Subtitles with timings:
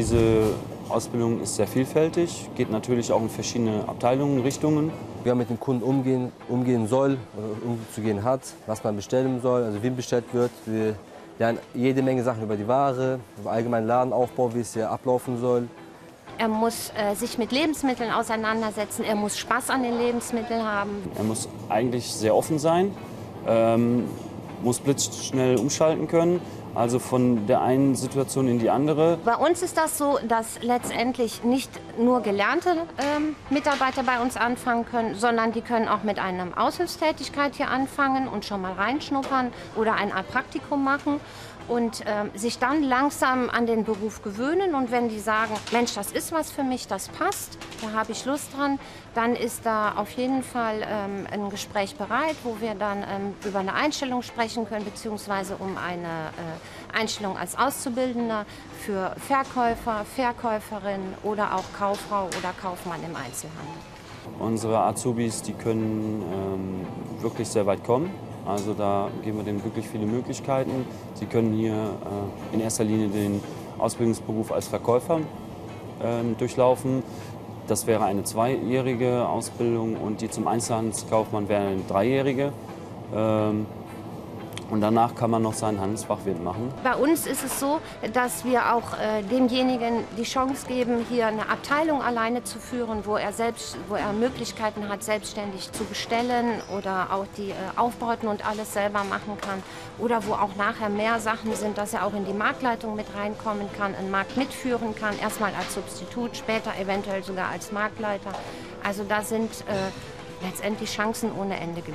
[0.00, 0.54] diese
[0.88, 4.90] Ausbildung ist sehr vielfältig, geht natürlich auch in verschiedene Abteilungen, Richtungen.
[5.22, 9.62] Wie man mit dem Kunden umgehen, umgehen soll oder umzugehen hat, was man bestellen soll,
[9.64, 10.50] also wie bestellt wird.
[10.64, 10.94] Wir
[11.38, 15.68] lernen jede Menge Sachen über die Ware, über allgemeinen Ladenaufbau, wie es hier ablaufen soll.
[16.38, 19.04] Er muss äh, sich mit Lebensmitteln auseinandersetzen.
[19.04, 20.92] Er muss Spaß an den Lebensmitteln haben.
[21.18, 22.94] Er muss eigentlich sehr offen sein,
[23.46, 24.04] ähm,
[24.62, 26.40] muss blitzschnell umschalten können,
[26.74, 29.18] also von der einen Situation in die andere.
[29.24, 34.84] Bei uns ist das so, dass letztendlich nicht nur gelernte ähm, Mitarbeiter bei uns anfangen
[34.86, 39.94] können, sondern die können auch mit einer Aushilfstätigkeit hier anfangen und schon mal reinschnuppern oder
[39.94, 41.20] ein Art Praktikum machen
[41.70, 44.74] und ähm, sich dann langsam an den Beruf gewöhnen.
[44.74, 48.24] Und wenn die sagen, Mensch, das ist was für mich, das passt, da habe ich
[48.24, 48.78] Lust dran,
[49.14, 53.60] dann ist da auf jeden Fall ähm, ein Gespräch bereit, wo wir dann ähm, über
[53.60, 56.59] eine Einstellung sprechen können, beziehungsweise um eine äh,
[56.92, 58.46] Einstellung als Auszubildender
[58.84, 63.74] für Verkäufer, Verkäuferin oder auch Kauffrau oder Kaufmann im Einzelhandel.
[64.38, 68.10] Unsere Azubis, die können ähm, wirklich sehr weit kommen.
[68.46, 70.86] Also da geben wir denen wirklich viele Möglichkeiten.
[71.14, 73.42] Sie können hier äh, in erster Linie den
[73.78, 75.20] Ausbildungsberuf als Verkäufer
[76.02, 77.02] ähm, durchlaufen.
[77.66, 82.52] Das wäre eine zweijährige Ausbildung und die zum Einzelhandelskaufmann wäre eine dreijährige.
[83.14, 83.66] Ähm,
[84.70, 86.72] und danach kann man noch seinen Handelsfachwirt machen.
[86.82, 87.80] Bei uns ist es so,
[88.12, 93.16] dass wir auch äh, demjenigen die Chance geben, hier eine Abteilung alleine zu führen, wo
[93.16, 98.46] er, selbst, wo er Möglichkeiten hat, selbstständig zu bestellen oder auch die äh, Aufbauten und
[98.46, 99.62] alles selber machen kann.
[99.98, 103.68] Oder wo auch nachher mehr Sachen sind, dass er auch in die Marktleitung mit reinkommen
[103.76, 108.32] kann, einen Markt mitführen kann, erstmal als Substitut, später eventuell sogar als Marktleiter.
[108.82, 109.90] Also da sind äh,
[110.40, 111.92] letztendlich Chancen ohne Ende ge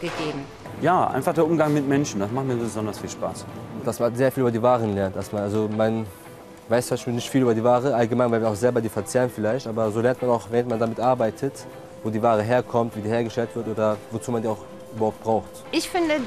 [0.00, 0.44] ge gegeben.
[0.80, 3.44] Ja, einfach der Umgang mit Menschen, das macht mir besonders viel Spaß.
[3.84, 5.16] Dass man sehr viel über die Waren lernt.
[5.16, 6.06] Dass man, also man
[6.68, 9.30] weiß zum Beispiel nicht viel über die Ware, allgemein, weil wir auch selber die verzehren
[9.34, 11.66] vielleicht, aber so lernt man auch, während man damit arbeitet,
[12.02, 14.58] wo die Ware herkommt, wie die hergestellt wird oder wozu man die auch
[14.94, 15.50] überhaupt braucht.
[15.70, 16.20] Ich finde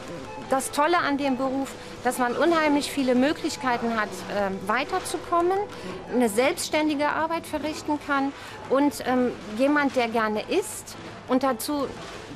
[0.49, 1.71] das Tolle an dem Beruf,
[2.03, 5.57] dass man unheimlich viele Möglichkeiten hat, ähm, weiterzukommen,
[6.13, 8.31] eine selbstständige Arbeit verrichten kann
[8.69, 10.95] und ähm, jemand, der gerne isst
[11.27, 11.87] und dazu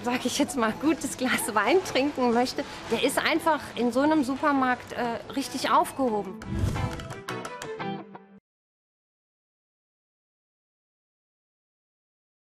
[0.03, 4.23] sage ich jetzt mal, gutes Glas Wein trinken möchte, der ist einfach in so einem
[4.23, 6.40] Supermarkt äh, richtig aufgehoben.